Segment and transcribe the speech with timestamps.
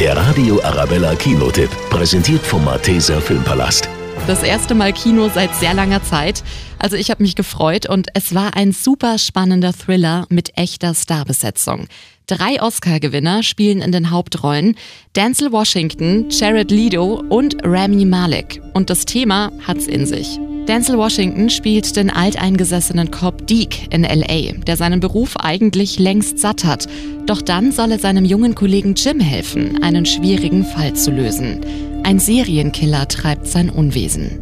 [0.00, 3.86] Der Radio Arabella Kinotipp, präsentiert vom Malteser Filmpalast.
[4.26, 6.42] Das erste Mal Kino seit sehr langer Zeit.
[6.78, 11.86] Also ich habe mich gefreut und es war ein super spannender Thriller mit echter Starbesetzung.
[12.26, 14.74] Drei Oscar-Gewinner spielen in den Hauptrollen.
[15.16, 18.62] Denzel Washington, Jared Leto und Rami Malek.
[18.72, 20.40] Und das Thema hat's in sich.
[20.68, 26.64] Denzel Washington spielt den alteingesessenen Cop Deke in LA, der seinen Beruf eigentlich längst satt
[26.64, 26.86] hat.
[27.26, 31.60] Doch dann soll er seinem jungen Kollegen Jim helfen, einen schwierigen Fall zu lösen.
[32.02, 34.40] Ein Serienkiller treibt sein Unwesen.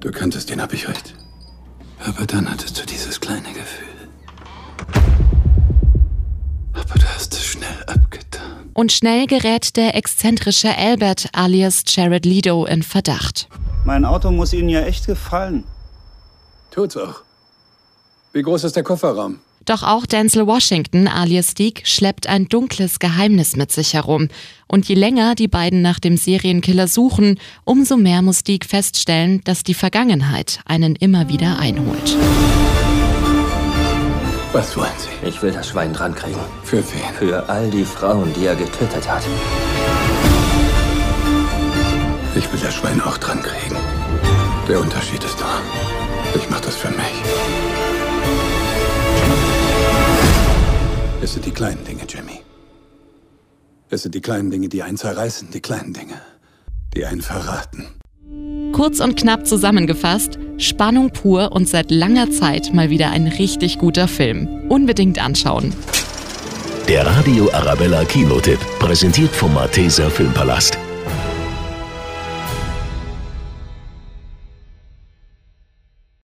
[0.00, 1.14] Du kanntest ihn, hab ich recht.
[2.04, 3.97] Aber dann hattest du dieses kleine Gefühl.
[8.78, 13.48] Und schnell gerät der exzentrische Albert alias Jared Leto in Verdacht.
[13.84, 15.64] Mein Auto muss Ihnen ja echt gefallen.
[16.70, 17.22] Tut's auch.
[18.32, 19.40] Wie groß ist der Kofferraum?
[19.64, 24.28] Doch auch Denzel Washington alias Deke schleppt ein dunkles Geheimnis mit sich herum.
[24.68, 29.64] Und je länger die beiden nach dem Serienkiller suchen, umso mehr muss Deke feststellen, dass
[29.64, 32.16] die Vergangenheit einen immer wieder einholt.
[34.52, 35.26] Was wollen Sie?
[35.28, 36.40] Ich will das Schwein dran kriegen.
[36.64, 37.14] Für wen?
[37.18, 39.22] Für all die Frauen, die er getötet hat.
[42.34, 43.76] Ich will das Schwein auch dran kriegen.
[44.66, 45.60] Der Unterschied ist da.
[46.34, 47.22] Ich mach das für mich.
[51.20, 52.40] Es sind die kleinen Dinge, Jimmy.
[53.90, 56.20] Es sind die kleinen Dinge, die einen zerreißen, die kleinen Dinge,
[56.94, 57.86] die einen verraten.
[58.72, 64.08] Kurz und knapp zusammengefasst, Spannung pur und seit langer Zeit mal wieder ein richtig guter
[64.08, 64.48] Film.
[64.68, 65.72] Unbedingt anschauen.
[66.88, 70.78] Der Radio Arabella Kinotipp, präsentiert vom Malteser Filmpalast.